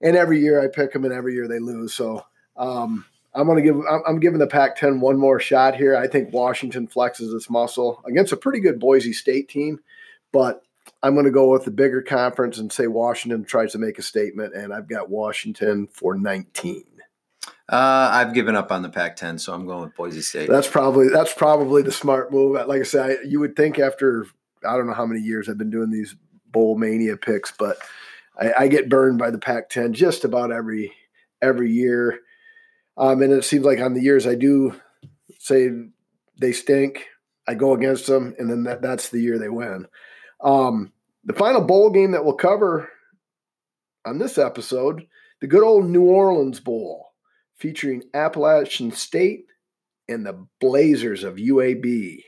and 0.00 0.16
every 0.16 0.40
year 0.40 0.60
I 0.62 0.68
pick 0.68 0.92
them, 0.92 1.04
and 1.04 1.12
every 1.12 1.34
year 1.34 1.48
they 1.48 1.58
lose. 1.58 1.94
So 1.94 2.24
um, 2.56 3.04
I'm 3.34 3.46
going 3.46 3.56
to 3.56 3.62
give 3.62 3.76
I'm, 3.76 4.02
I'm, 4.06 4.20
giving 4.20 4.38
the 4.38 4.46
Pac-10 4.46 5.00
one 5.00 5.16
more 5.16 5.40
shot 5.40 5.74
here. 5.74 5.96
I 5.96 6.06
think 6.06 6.32
Washington 6.32 6.86
flexes 6.86 7.34
its 7.34 7.50
muscle 7.50 8.02
against 8.04 8.32
a 8.32 8.36
pretty 8.36 8.60
good 8.60 8.78
Boise 8.78 9.12
State 9.12 9.48
team, 9.48 9.80
but 10.32 10.62
I'm 11.02 11.14
going 11.14 11.26
to 11.26 11.30
go 11.30 11.50
with 11.50 11.64
the 11.64 11.70
bigger 11.70 12.02
conference 12.02 12.58
and 12.58 12.72
say 12.72 12.86
Washington 12.86 13.44
tries 13.44 13.72
to 13.72 13.78
make 13.78 13.98
a 13.98 14.02
statement, 14.02 14.54
and 14.54 14.72
I've 14.72 14.88
got 14.88 15.08
Washington 15.08 15.88
for 15.92 16.16
19. 16.16 16.84
Uh, 17.70 18.08
I've 18.12 18.32
given 18.32 18.56
up 18.56 18.72
on 18.72 18.82
the 18.82 18.88
Pac-10, 18.88 19.38
so 19.38 19.52
I'm 19.52 19.66
going 19.66 19.82
with 19.82 19.94
Boise 19.94 20.22
State. 20.22 20.48
That's 20.48 20.66
probably 20.66 21.08
that's 21.08 21.34
probably 21.34 21.82
the 21.82 21.92
smart 21.92 22.32
move. 22.32 22.54
Like 22.66 22.80
I 22.80 22.84
said, 22.84 23.18
you 23.26 23.40
would 23.40 23.56
think 23.56 23.78
after 23.78 24.26
I 24.66 24.76
don't 24.76 24.86
know 24.86 24.94
how 24.94 25.06
many 25.06 25.20
years 25.20 25.48
I've 25.48 25.58
been 25.58 25.70
doing 25.70 25.90
these 25.90 26.16
bowl 26.50 26.78
mania 26.78 27.16
picks, 27.16 27.52
but 27.52 27.76
I, 28.40 28.52
I 28.60 28.68
get 28.68 28.88
burned 28.88 29.18
by 29.18 29.30
the 29.30 29.38
Pac-10 29.38 29.92
just 29.92 30.24
about 30.24 30.50
every 30.50 30.92
every 31.42 31.70
year. 31.70 32.20
Um, 32.96 33.22
and 33.22 33.32
it 33.32 33.44
seems 33.44 33.64
like 33.64 33.80
on 33.80 33.94
the 33.94 34.02
years 34.02 34.26
I 34.26 34.34
do 34.34 34.74
say 35.38 35.70
they 36.40 36.52
stink, 36.52 37.06
I 37.46 37.54
go 37.54 37.74
against 37.74 38.06
them, 38.06 38.34
and 38.38 38.50
then 38.50 38.64
that, 38.64 38.82
that's 38.82 39.10
the 39.10 39.20
year 39.20 39.38
they 39.38 39.48
win. 39.48 39.86
Um, 40.40 40.92
the 41.24 41.32
final 41.34 41.60
bowl 41.60 41.90
game 41.90 42.12
that 42.12 42.24
we'll 42.24 42.34
cover 42.34 42.90
on 44.04 44.18
this 44.18 44.38
episode, 44.38 45.06
the 45.40 45.46
good 45.46 45.62
old 45.62 45.88
New 45.88 46.04
Orleans 46.04 46.60
Bowl, 46.60 47.08
featuring 47.56 48.04
Appalachian 48.14 48.92
State 48.92 49.46
and 50.08 50.24
the 50.24 50.46
Blazers 50.60 51.24
of 51.24 51.36
UAB. 51.36 52.22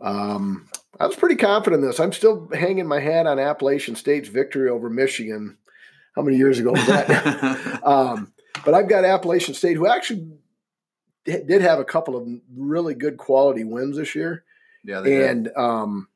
Um, 0.00 0.68
I 1.00 1.06
was 1.06 1.16
pretty 1.16 1.36
confident 1.36 1.82
in 1.82 1.88
this. 1.88 2.00
I'm 2.00 2.12
still 2.12 2.48
hanging 2.52 2.86
my 2.86 3.00
hat 3.00 3.26
on 3.26 3.38
Appalachian 3.38 3.94
State's 3.94 4.28
victory 4.28 4.68
over 4.68 4.90
Michigan. 4.90 5.56
How 6.14 6.22
many 6.22 6.36
years 6.36 6.58
ago 6.58 6.72
was 6.72 6.86
that? 6.86 7.80
um, 7.86 8.32
but 8.64 8.74
I've 8.74 8.88
got 8.88 9.04
Appalachian 9.04 9.54
State, 9.54 9.76
who 9.76 9.86
actually 9.86 10.32
did 11.24 11.62
have 11.62 11.78
a 11.78 11.84
couple 11.84 12.16
of 12.16 12.26
really 12.56 12.94
good 12.94 13.16
quality 13.16 13.62
wins 13.64 13.96
this 13.96 14.14
year. 14.14 14.44
Yeah, 14.84 15.02
and 15.02 15.50
um, 15.56 16.08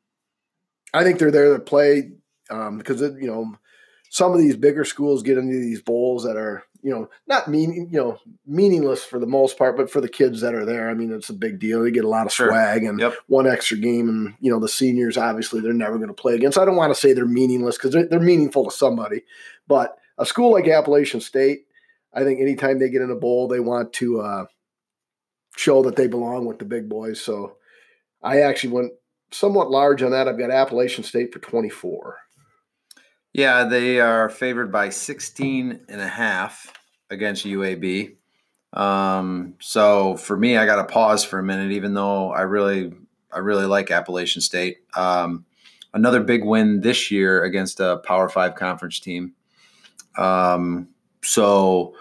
I 0.94 1.04
think 1.04 1.18
they're 1.18 1.30
there 1.30 1.52
to 1.54 1.58
play 1.60 2.10
um, 2.50 2.78
because 2.78 3.00
it, 3.02 3.14
you 3.20 3.26
know 3.28 3.54
some 4.10 4.32
of 4.32 4.38
these 4.38 4.56
bigger 4.56 4.84
schools 4.84 5.22
get 5.22 5.38
into 5.38 5.54
these 5.58 5.80
bowls 5.80 6.24
that 6.24 6.36
are 6.36 6.64
you 6.82 6.90
know 6.90 7.08
not 7.26 7.48
mean 7.48 7.88
you 7.90 7.98
know 7.98 8.18
meaningless 8.46 9.02
for 9.04 9.18
the 9.18 9.26
most 9.26 9.56
part, 9.56 9.76
but 9.76 9.90
for 9.90 10.00
the 10.00 10.08
kids 10.08 10.40
that 10.42 10.54
are 10.54 10.64
there, 10.66 10.90
I 10.90 10.94
mean 10.94 11.12
it's 11.12 11.30
a 11.30 11.34
big 11.34 11.58
deal. 11.58 11.82
They 11.82 11.90
get 11.90 12.04
a 12.04 12.08
lot 12.08 12.26
of 12.26 12.32
Sure. 12.32 12.48
swag 12.48 12.84
and 12.84 13.00
Yep. 13.00 13.14
one 13.28 13.46
extra 13.46 13.76
game, 13.78 14.08
and 14.08 14.34
you 14.40 14.50
know 14.52 14.60
the 14.60 14.68
seniors 14.68 15.16
obviously 15.16 15.60
they're 15.60 15.72
never 15.72 15.96
going 15.96 16.08
to 16.08 16.14
play 16.14 16.34
against. 16.34 16.58
I 16.58 16.64
don't 16.64 16.76
want 16.76 16.92
to 16.94 17.00
say 17.00 17.12
they're 17.12 17.24
meaningless 17.26 17.76
because 17.78 17.92
they're, 17.92 18.06
they're 18.06 18.20
meaningful 18.20 18.64
to 18.66 18.70
somebody, 18.70 19.22
but 19.66 19.96
a 20.18 20.26
school 20.26 20.52
like 20.52 20.68
Appalachian 20.68 21.20
State, 21.22 21.66
I 22.12 22.22
think 22.22 22.38
anytime 22.40 22.78
they 22.78 22.90
get 22.90 23.00
in 23.00 23.10
a 23.10 23.16
bowl, 23.16 23.48
they 23.48 23.60
want 23.60 23.94
to 23.94 24.20
uh, 24.20 24.44
show 25.56 25.82
that 25.84 25.96
they 25.96 26.06
belong 26.06 26.44
with 26.44 26.58
the 26.58 26.64
big 26.66 26.88
boys. 26.88 27.20
So 27.20 27.56
I 28.22 28.42
actually 28.42 28.74
went 28.74 28.92
somewhat 29.32 29.70
large 29.70 30.02
on 30.02 30.10
that. 30.12 30.28
I've 30.28 30.38
got 30.38 30.50
Appalachian 30.50 31.04
State 31.04 31.32
for 31.32 31.38
24. 31.38 32.18
Yeah, 33.32 33.64
they 33.64 33.98
are 34.00 34.28
favored 34.28 34.70
by 34.70 34.90
16 34.90 35.80
and 35.88 36.00
a 36.00 36.08
half 36.08 36.72
against 37.10 37.46
UAB. 37.46 38.16
Um, 38.74 39.54
so 39.58 40.16
for 40.16 40.36
me, 40.36 40.56
I 40.56 40.66
got 40.66 40.76
to 40.76 40.92
pause 40.92 41.24
for 41.24 41.38
a 41.38 41.42
minute, 41.42 41.72
even 41.72 41.94
though 41.94 42.30
I 42.30 42.42
really, 42.42 42.92
I 43.32 43.38
really 43.38 43.66
like 43.66 43.90
Appalachian 43.90 44.42
State. 44.42 44.78
Um, 44.94 45.44
another 45.94 46.22
big 46.22 46.44
win 46.44 46.80
this 46.80 47.10
year 47.10 47.42
against 47.44 47.80
a 47.80 47.98
Power 47.98 48.28
Five 48.28 48.54
conference 48.54 49.00
team. 49.00 49.32
Um, 50.16 50.88
so 51.22 51.94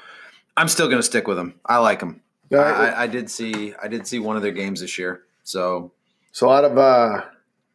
I'm 0.58 0.68
still 0.68 0.88
going 0.88 1.00
to 1.00 1.04
stick 1.04 1.28
with 1.28 1.38
them. 1.38 1.60
I 1.66 1.78
like 1.78 2.00
them. 2.00 2.22
All 2.52 2.60
I, 2.60 2.72
right, 2.72 2.94
I, 2.94 3.04
I 3.04 3.08
did 3.08 3.30
see, 3.30 3.74
I 3.82 3.88
did 3.88 4.06
see 4.06 4.20
one 4.20 4.36
of 4.36 4.42
their 4.42 4.52
games 4.52 4.82
this 4.82 4.98
year. 4.98 5.24
So 5.44 5.94
so 6.32 6.50
out 6.50 6.66
of 6.66 6.78
uh, 6.78 7.24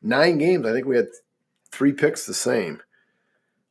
nine 0.02 0.38
games, 0.38 0.66
I 0.66 0.72
think 0.72 0.86
we 0.86 0.96
had 0.96 1.08
three 1.70 1.92
picks 1.92 2.26
the 2.26 2.34
same. 2.34 2.80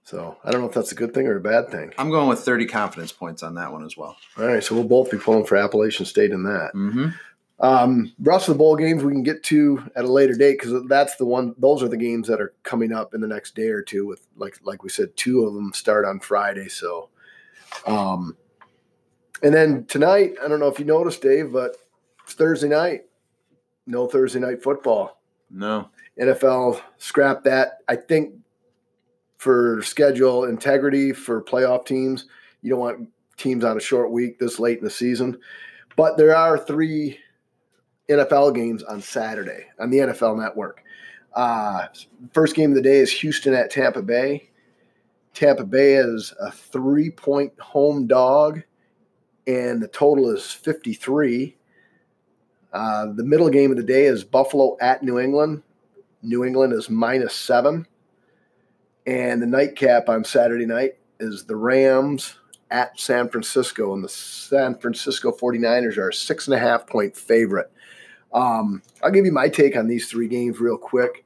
So 0.03 0.37
I 0.43 0.51
don't 0.51 0.61
know 0.61 0.67
if 0.67 0.73
that's 0.73 0.91
a 0.91 0.95
good 0.95 1.15
thing 1.15 1.25
or 1.25 1.35
a 1.35 1.41
bad 1.41 1.69
thing. 1.69 1.91
I'm 1.97 2.11
going 2.11 2.29
with 2.29 2.39
30 2.39 2.67
confidence 2.67 3.11
points 3.11 3.41
on 3.41 3.55
that 3.55 3.71
one 3.71 3.83
as 3.83 3.97
well. 3.97 4.15
All 4.37 4.45
right, 4.45 4.63
so 4.63 4.75
we'll 4.75 4.83
both 4.83 5.09
be 5.09 5.17
pulling 5.17 5.45
for 5.45 5.57
Appalachian 5.57 6.05
State 6.05 6.29
in 6.29 6.43
that. 6.43 6.71
Mm-hmm. 6.75 7.07
Um, 7.59 8.13
rest 8.19 8.47
of 8.47 8.53
the 8.53 8.57
bowl 8.59 8.75
games 8.75 9.03
we 9.03 9.13
can 9.13 9.23
get 9.23 9.41
to 9.43 9.81
at 9.95 10.05
a 10.05 10.11
later 10.11 10.35
date 10.35 10.59
because 10.59 10.83
that's 10.87 11.15
the 11.15 11.25
one. 11.25 11.55
Those 11.57 11.81
are 11.81 11.87
the 11.87 11.97
games 11.97 12.27
that 12.27 12.41
are 12.41 12.53
coming 12.63 12.91
up 12.91 13.13
in 13.13 13.21
the 13.21 13.27
next 13.27 13.55
day 13.55 13.69
or 13.69 13.81
two. 13.81 14.05
With 14.05 14.27
like 14.35 14.59
like 14.63 14.83
we 14.83 14.89
said, 14.89 15.15
two 15.15 15.45
of 15.45 15.53
them 15.53 15.71
start 15.73 16.05
on 16.05 16.19
Friday. 16.19 16.67
So, 16.67 17.09
um, 17.87 18.35
and 19.41 19.53
then 19.53 19.85
tonight, 19.85 20.35
I 20.43 20.49
don't 20.49 20.59
know 20.59 20.67
if 20.67 20.79
you 20.79 20.85
noticed, 20.85 21.21
Dave, 21.21 21.53
but 21.53 21.77
it's 22.25 22.33
Thursday 22.33 22.67
night. 22.67 23.05
No 23.87 24.07
Thursday 24.07 24.39
night 24.39 24.63
football. 24.63 25.21
No. 25.49 25.89
NFL 26.19 26.81
scrapped 26.97 27.43
that. 27.43 27.79
I 27.87 27.95
think 27.95 28.33
for 29.37 29.81
schedule 29.83 30.45
integrity 30.45 31.11
for 31.11 31.43
playoff 31.43 31.85
teams, 31.85 32.25
you 32.61 32.71
don't 32.71 32.79
want 32.79 33.09
teams 33.37 33.63
on 33.63 33.77
a 33.77 33.81
short 33.81 34.11
week 34.11 34.39
this 34.39 34.59
late 34.59 34.79
in 34.79 34.83
the 34.83 34.89
season. 34.89 35.37
But 35.95 36.17
there 36.17 36.35
are 36.35 36.57
three 36.57 37.19
NFL 38.09 38.55
games 38.55 38.83
on 38.83 39.01
Saturday 39.01 39.67
on 39.79 39.89
the 39.89 39.99
NFL 39.99 40.39
network. 40.39 40.83
Uh, 41.33 41.87
first 42.33 42.55
game 42.55 42.71
of 42.71 42.75
the 42.75 42.81
day 42.81 42.97
is 42.97 43.11
Houston 43.11 43.53
at 43.53 43.69
Tampa 43.69 44.01
Bay. 44.01 44.49
Tampa 45.33 45.65
Bay 45.65 45.95
is 45.95 46.33
a 46.39 46.51
three 46.51 47.09
point 47.09 47.51
home 47.59 48.07
dog, 48.07 48.63
and 49.45 49.81
the 49.81 49.87
total 49.89 50.29
is 50.31 50.49
53. 50.51 51.54
Uh, 52.75 53.05
the 53.13 53.23
middle 53.23 53.49
game 53.49 53.71
of 53.71 53.77
the 53.77 53.83
day 53.83 54.03
is 54.03 54.25
Buffalo 54.25 54.75
at 54.81 55.01
New 55.01 55.17
England. 55.17 55.63
New 56.21 56.43
England 56.43 56.73
is 56.73 56.89
minus 56.89 57.33
seven. 57.33 57.87
And 59.07 59.41
the 59.41 59.45
nightcap 59.45 60.09
on 60.09 60.25
Saturday 60.25 60.65
night 60.65 60.97
is 61.17 61.45
the 61.45 61.55
Rams 61.55 62.35
at 62.69 62.99
San 62.99 63.29
Francisco. 63.29 63.93
And 63.93 64.03
the 64.03 64.09
San 64.09 64.75
Francisco 64.77 65.31
49ers 65.31 65.95
are 65.95 66.09
a 66.09 66.13
six 66.13 66.47
and 66.47 66.53
a 66.53 66.59
half 66.59 66.85
point 66.85 67.15
favorite. 67.15 67.71
Um, 68.33 68.83
I'll 69.01 69.11
give 69.11 69.25
you 69.25 69.31
my 69.31 69.47
take 69.47 69.77
on 69.77 69.87
these 69.87 70.09
three 70.09 70.27
games 70.27 70.59
real 70.59 70.77
quick. 70.77 71.23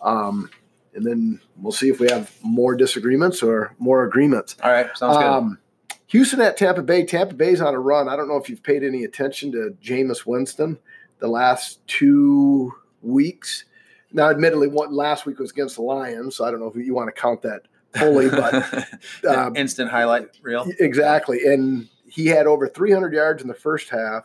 Um, 0.00 0.50
and 0.94 1.04
then 1.04 1.40
we'll 1.56 1.72
see 1.72 1.88
if 1.88 1.98
we 1.98 2.08
have 2.10 2.32
more 2.44 2.76
disagreements 2.76 3.42
or 3.42 3.74
more 3.80 4.04
agreements. 4.04 4.54
All 4.62 4.70
right. 4.70 4.96
Sounds 4.96 5.16
good. 5.16 5.26
Um, 5.26 5.58
Houston 6.06 6.40
at 6.40 6.56
Tampa 6.56 6.82
Bay. 6.82 7.04
Tampa 7.04 7.34
Bay's 7.34 7.60
on 7.60 7.74
a 7.74 7.80
run. 7.80 8.08
I 8.08 8.14
don't 8.14 8.28
know 8.28 8.36
if 8.36 8.48
you've 8.48 8.62
paid 8.62 8.84
any 8.84 9.02
attention 9.02 9.50
to 9.52 9.74
Jameis 9.82 10.24
Winston 10.24 10.78
the 11.22 11.28
last 11.28 11.86
two 11.86 12.74
weeks. 13.00 13.64
Now, 14.12 14.28
admittedly, 14.28 14.66
one 14.66 14.92
last 14.92 15.24
week 15.24 15.38
was 15.38 15.52
against 15.52 15.76
the 15.76 15.82
Lions, 15.82 16.36
so 16.36 16.44
I 16.44 16.50
don't 16.50 16.58
know 16.58 16.66
if 16.66 16.74
you 16.76 16.94
want 16.94 17.14
to 17.14 17.18
count 17.18 17.42
that 17.42 17.62
fully, 17.94 18.28
but 18.28 18.52
uh, 19.26 19.50
instant 19.54 19.90
highlight 19.90 20.36
reel. 20.42 20.66
exactly. 20.80 21.38
And 21.46 21.88
he 22.06 22.26
had 22.26 22.46
over 22.46 22.68
300 22.68 23.14
yards 23.14 23.40
in 23.40 23.48
the 23.48 23.54
first 23.54 23.88
half, 23.88 24.24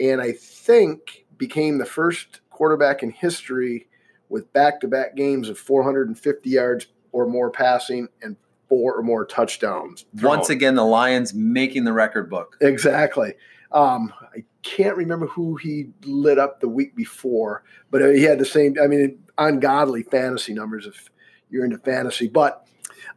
and 0.00 0.20
I 0.20 0.32
think 0.32 1.26
became 1.36 1.76
the 1.76 1.84
first 1.84 2.40
quarterback 2.48 3.02
in 3.02 3.10
history 3.10 3.86
with 4.30 4.50
back-to-back 4.54 5.16
games 5.16 5.50
of 5.50 5.58
450 5.58 6.48
yards 6.48 6.86
or 7.12 7.26
more 7.26 7.50
passing 7.50 8.08
and 8.22 8.36
four 8.70 8.94
or 8.94 9.02
more 9.02 9.26
touchdowns. 9.26 10.06
Once 10.22 10.48
again, 10.48 10.76
the 10.76 10.84
Lions 10.84 11.34
making 11.34 11.84
the 11.84 11.92
record 11.92 12.30
book. 12.30 12.56
Exactly. 12.62 13.34
Um, 13.72 14.12
I 14.34 14.44
can't 14.62 14.96
remember 14.96 15.26
who 15.26 15.56
he 15.56 15.90
lit 16.04 16.38
up 16.38 16.60
the 16.60 16.68
week 16.68 16.94
before, 16.94 17.62
but 17.90 18.00
he 18.14 18.22
had 18.22 18.38
the 18.38 18.44
same. 18.44 18.76
I 18.82 18.86
mean, 18.86 19.18
ungodly 19.38 20.02
fantasy 20.02 20.54
numbers 20.54 20.86
if 20.86 21.10
you're 21.50 21.64
into 21.64 21.78
fantasy. 21.78 22.28
But 22.28 22.66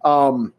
um, 0.04 0.54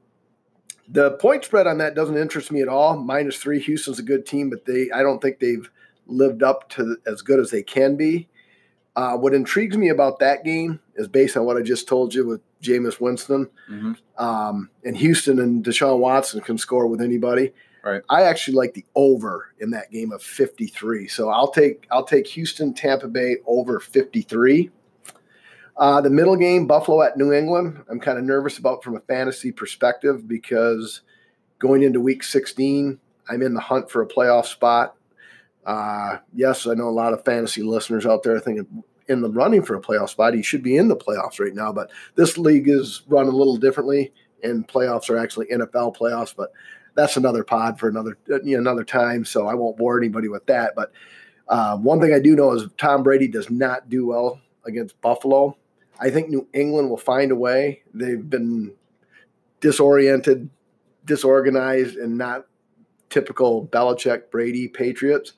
the 0.89 1.13
point 1.13 1.45
spread 1.45 1.67
on 1.67 1.79
that 1.79 1.95
doesn't 1.95 2.17
interest 2.17 2.51
me 2.51 2.63
at 2.63 2.69
all. 2.69 2.97
Minus 2.97 3.37
three. 3.37 3.61
Houston's 3.61 3.99
a 3.99 4.03
good 4.03 4.27
team, 4.27 4.51
but 4.51 4.65
they 4.65 4.91
I 4.91 5.03
don't 5.03 5.21
think 5.21 5.39
they've 5.39 5.71
lived 6.07 6.43
up 6.43 6.69
to 6.71 6.97
as 7.07 7.23
good 7.23 7.39
as 7.39 7.51
they 7.51 7.63
can 7.63 7.97
be. 7.97 8.29
Uh, 8.97 9.17
what 9.17 9.33
intrigues 9.35 9.77
me 9.77 9.89
about 9.89 10.19
that 10.19 10.43
game 10.45 10.81
is 10.97 11.07
based 11.07 11.37
on 11.37 11.45
what 11.45 11.57
I 11.57 11.63
just 11.63 11.87
told 11.87 12.13
you 12.13 12.27
with 12.27 12.41
Jameis 12.61 13.01
Winston 13.01 13.49
Mhm. 13.71 13.97
um, 14.19 14.69
and 14.85 14.97
Houston 14.97 15.39
and 15.39 15.65
Deshaun 15.65 16.01
Watson 16.01 16.41
can 16.41 16.59
score 16.59 16.89
with 16.89 17.01
anybody. 17.01 17.53
Right. 17.85 18.03
I 18.11 18.23
actually 18.23 18.57
like 18.57 18.75
the 18.75 18.85
over 18.95 19.55
in 19.59 19.71
that 19.71 19.91
game 19.91 20.13
of 20.13 20.23
53. 20.23 21.09
So 21.09 21.31
I'll 21.31 21.51
take 21.51 21.87
I'll 21.91 22.05
take 22.05 22.27
Houston 22.29 22.75
Tampa 22.75 23.09
Bay 23.09 23.37
over 23.47 23.81
53. 23.81 24.71
Uh, 25.77 26.01
the 26.03 26.11
middle 26.11 26.37
game, 26.37 26.67
Buffalo 26.67 27.01
at 27.03 27.17
New 27.17 27.33
England, 27.33 27.83
I'm 27.89 28.01
kind 28.01 28.19
of 28.19 28.25
nervous 28.25 28.59
about 28.59 28.85
from 28.85 28.97
a 28.97 29.01
fantasy 29.01 29.51
perspective 29.51 30.29
because 30.29 31.01
going 31.59 31.83
into 31.83 32.03
week 32.03 32.23
16, 32.23 32.99
I'm 33.31 33.43
in 33.43 33.55
the 33.55 33.61
hunt 33.61 33.91
for 33.91 34.03
a 34.03 34.07
playoff 34.07 34.45
spot. 34.45 34.95
Uh, 35.65 36.19
yes, 36.35 36.67
I 36.67 36.75
know 36.75 36.89
a 36.89 36.91
lot 36.91 37.15
of 37.15 37.25
fantasy 37.25 37.63
listeners 37.63 38.05
out 38.05 38.23
there 38.23 38.39
thinking 38.41 38.83
in 39.09 39.23
the 39.23 39.31
running 39.31 39.63
for 39.63 39.75
a 39.75 39.81
playoff 39.81 40.11
spot. 40.11 40.35
He 40.35 40.43
should 40.43 40.63
be 40.63 40.77
in 40.77 40.89
the 40.89 40.97
playoffs 40.97 41.41
right 41.41 41.55
now, 41.55 41.73
but 41.73 41.91
this 42.15 42.37
league 42.37 42.69
is 42.69 43.03
run 43.09 43.27
a 43.27 43.31
little 43.31 43.57
differently. 43.57 44.13
and 44.43 44.67
playoffs 44.67 45.11
are 45.11 45.19
actually 45.19 45.47
NFL 45.47 45.97
playoffs, 45.97 46.35
but 46.35 46.51
that's 47.01 47.17
another 47.17 47.45
pod 47.45 47.79
for 47.79 47.89
another 47.89 48.19
you 48.45 48.57
know, 48.57 48.59
another 48.59 48.85
time. 48.85 49.25
So 49.25 49.47
I 49.47 49.55
won't 49.55 49.79
bore 49.79 49.99
anybody 49.99 50.29
with 50.29 50.47
that. 50.47 50.75
But 50.77 50.93
uh, 51.49 51.77
one 51.79 52.01
thing 52.01 52.13
I 52.13 52.21
do 52.21 52.37
know 52.37 52.53
is 52.53 52.69
Tom 52.79 53.03
Brady 53.03 53.27
does 53.27 53.51
not 53.51 53.89
do 53.89 54.07
well 54.07 54.41
against 54.65 55.01
Buffalo. 55.01 55.57
I 55.99 56.11
think 56.11 56.29
New 56.29 56.47
England 56.53 56.91
will 56.91 56.97
find 56.97 57.33
a 57.33 57.37
way. 57.37 57.83
They've 57.93 58.29
been 58.29 58.73
disoriented, 59.61 60.49
disorganized, 61.05 61.97
and 61.97 62.17
not 62.17 62.47
typical 63.09 63.67
Belichick 63.67 64.31
Brady 64.31 64.69
Patriots. 64.69 65.33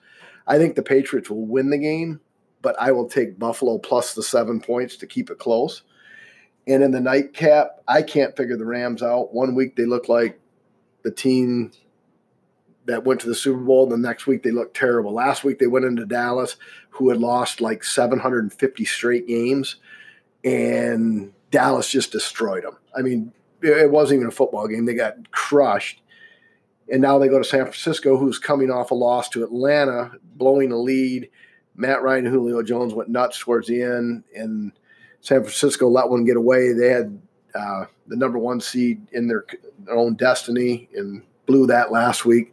I 0.47 0.59
think 0.59 0.75
the 0.75 0.83
Patriots 0.83 1.31
will 1.31 1.47
win 1.47 1.71
the 1.71 1.79
game, 1.79 2.21
but 2.61 2.77
I 2.81 2.93
will 2.93 3.09
take 3.09 3.39
Buffalo 3.39 3.79
plus 3.79 4.15
the 4.15 4.23
seven 4.23 4.61
points 4.61 4.97
to 4.97 5.07
keep 5.07 5.31
it 5.31 5.39
close. 5.39 5.83
And 6.67 6.83
in 6.83 6.91
the 6.91 7.01
nightcap, 7.01 7.81
I 7.89 8.03
can't 8.03 8.37
figure 8.37 8.57
the 8.57 8.65
Rams 8.65 9.03
out. 9.03 9.35
One 9.35 9.55
week 9.55 9.75
they 9.75 9.85
look 9.85 10.09
like 10.09 10.39
the 11.03 11.11
team 11.11 11.73
that 12.87 13.05
went 13.05 13.21
to 13.21 13.29
the 13.29 13.35
Super 13.35 13.61
Bowl. 13.61 13.87
The 13.87 13.97
next 13.97 14.27
week 14.27 14.43
they 14.43 14.51
looked 14.51 14.77
terrible. 14.77 15.13
Last 15.13 15.45
week 15.45 15.59
they 15.59 15.67
went 15.67 15.85
into 15.85 16.07
Dallas, 16.07 16.57
who 16.91 17.09
had 17.09 17.19
lost 17.19 17.61
like 17.61 17.85
750 17.85 18.85
straight 18.85 19.27
games, 19.27 19.77
and 20.45 21.33
Dallas 21.51 21.89
just 21.89 22.13
destroyed 22.13 22.65
them. 22.65 22.77
I 22.97 23.03
mean, 23.03 23.33
it 23.63 23.91
wasn't 23.91 24.19
even 24.19 24.29
a 24.29 24.33
football 24.33 24.67
game. 24.67 24.87
They 24.87 24.95
got 24.95 25.31
crushed. 25.31 26.01
And 26.91 27.01
now 27.01 27.19
they 27.19 27.29
go 27.29 27.39
to 27.39 27.45
San 27.45 27.63
Francisco, 27.63 28.19
who's 28.19 28.39
coming 28.39 28.71
off 28.71 28.91
a 28.91 28.95
loss 28.95 29.29
to 29.31 29.45
Atlanta, 29.45 30.13
blowing 30.35 30.73
a 30.73 30.77
lead. 30.77 31.31
Matt 31.75 32.03
Ryan 32.03 32.27
and 32.27 32.35
Julio 32.35 32.63
Jones 32.63 32.93
went 32.93 33.09
nuts 33.09 33.39
towards 33.39 33.69
the 33.69 33.83
end, 33.83 34.25
and 34.37 34.73
San 35.21 35.41
Francisco 35.41 35.89
let 35.89 36.11
one 36.11 36.25
get 36.25 36.37
away. 36.37 36.73
They 36.73 36.89
had 36.89 37.23
uh, 37.55 37.85
the 38.07 38.17
number 38.17 38.39
one 38.39 38.61
seed 38.61 39.01
in 39.13 39.29
their, 39.29 39.45
their 39.81 39.95
own 39.95 40.15
destiny 40.15 40.89
and 40.95 41.23
blew 41.47 41.67
that 41.67 41.93
last 41.93 42.25
week. 42.25 42.53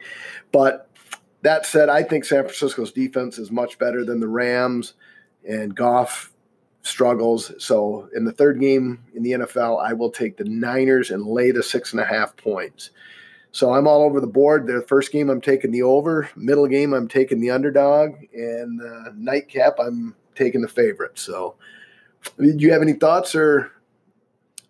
But 0.52 0.90
that 1.42 1.66
said, 1.66 1.90
I 1.90 2.04
think 2.04 2.26
San 2.26 2.44
Francisco's 2.44 2.92
defense 2.92 3.38
is 3.38 3.52
much 3.52 3.80
better 3.80 4.04
than 4.04 4.20
the 4.20 4.28
Rams, 4.28 4.94
and 5.48 5.76
Goff 5.76 6.34
struggles. 6.82 7.52
So 7.64 8.10
in 8.16 8.26
the 8.26 8.32
third 8.32 8.60
game 8.60 9.04
in 9.14 9.24
the 9.24 9.32
NFL, 9.32 9.84
I 9.84 9.94
will 9.94 10.12
take 10.12 10.38
the 10.38 10.44
Niners 10.44 11.12
and 11.12 11.26
lay 11.26 11.52
the 11.52 11.64
six 11.64 11.94
and 11.94 12.02
a 12.02 12.06
half 12.06 12.36
points. 12.36 12.92
So 13.52 13.74
I'm 13.74 13.88
all 13.88 14.04
over 14.04 14.20
the 14.20 14.28
board. 14.28 14.68
The 14.68 14.86
first 14.88 15.12
game, 15.12 15.30
I'm 15.30 15.42
taking 15.42 15.72
the 15.72 15.82
over. 15.82 16.30
Middle 16.36 16.68
game, 16.68 16.94
I'm 16.94 17.08
taking 17.08 17.40
the 17.40 17.50
underdog. 17.50 18.16
And 18.34 18.80
the 18.80 19.14
nightcap, 19.16 19.80
I'm 19.80 20.16
taking 20.36 20.62
the 20.62 20.68
favorite. 20.68 21.18
So 21.18 21.56
do 22.38 22.56
you 22.58 22.72
have 22.72 22.82
any 22.82 22.94
thoughts 22.94 23.34
or? 23.36 23.72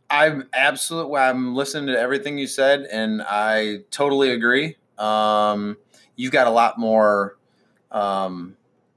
I'm 0.09 0.49
absolutely. 0.53 1.17
I'm 1.17 1.55
listening 1.55 1.87
to 1.93 1.99
everything 1.99 2.37
you 2.37 2.47
said, 2.47 2.87
and 2.91 3.21
I 3.21 3.79
totally 3.91 4.31
agree. 4.31 4.77
Um, 4.97 5.77
you've 6.15 6.31
got 6.31 6.47
a 6.47 6.51
lot 6.51 6.77
more. 6.77 7.37
Um, 7.91 8.55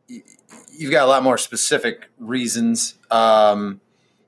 you've 0.08 0.90
got 0.90 1.04
a 1.04 1.06
lot 1.06 1.22
more 1.22 1.38
specific 1.38 2.08
reasons. 2.18 2.94
Um, 3.10 3.80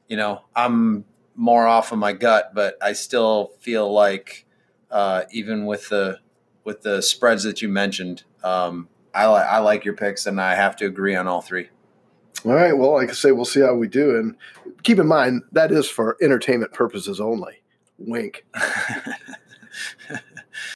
you 0.09 0.17
know, 0.17 0.43
I'm 0.55 1.05
more 1.35 1.67
off 1.67 1.93
of 1.93 1.99
my 1.99 2.13
gut, 2.13 2.53
but 2.55 2.77
I 2.83 2.93
still 2.93 3.53
feel 3.59 3.93
like 3.93 4.47
uh, 4.91 5.23
even 5.33 5.67
with 5.67 5.89
the 5.89 6.21
with 6.65 6.83
the 6.83 7.03
spreads 7.03 7.45
that 7.45 7.63
you 7.63 7.69
mentioned, 7.69 8.25
um, 8.43 8.89
I, 9.15 9.27
li- 9.27 9.47
I 9.49 9.59
like 9.59 9.85
your 9.85 9.95
picks, 9.95 10.27
and 10.27 10.41
I 10.41 10.55
have 10.55 10.77
to 10.77 10.87
agree 10.87 11.15
on 11.15 11.27
all 11.29 11.41
three. 11.41 11.69
All 12.45 12.53
right. 12.53 12.77
Well, 12.77 12.93
like 12.93 13.09
I 13.11 13.13
say, 13.13 13.33
we'll 13.33 13.45
see 13.45 13.61
how 13.61 13.75
we 13.75 13.89
do. 13.89 14.17
And 14.17 14.37
keep 14.85 14.99
in 14.99 15.09
mind, 15.09 15.43
that 15.53 15.73
is 15.73 15.89
for 15.89 16.17
entertainment 16.23 16.73
purposes 16.73 17.21
only. 17.21 17.55
Wink. 17.99 18.45